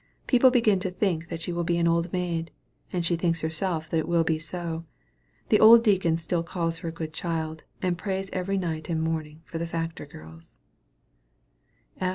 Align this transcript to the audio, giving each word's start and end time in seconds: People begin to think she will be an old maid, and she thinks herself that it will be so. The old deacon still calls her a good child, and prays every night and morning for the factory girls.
People 0.25 0.49
begin 0.49 0.79
to 0.79 0.89
think 0.89 1.27
she 1.37 1.53
will 1.53 1.63
be 1.63 1.77
an 1.77 1.87
old 1.87 2.11
maid, 2.11 2.49
and 2.91 3.05
she 3.05 3.15
thinks 3.15 3.41
herself 3.41 3.87
that 3.91 3.99
it 3.99 4.07
will 4.07 4.23
be 4.23 4.39
so. 4.39 4.83
The 5.49 5.59
old 5.59 5.83
deacon 5.83 6.17
still 6.17 6.41
calls 6.41 6.79
her 6.79 6.89
a 6.89 6.91
good 6.91 7.13
child, 7.13 7.65
and 7.83 7.99
prays 7.99 8.27
every 8.33 8.57
night 8.57 8.89
and 8.89 8.99
morning 8.99 9.41
for 9.45 9.59
the 9.59 9.67
factory 9.67 10.07
girls. 10.07 10.57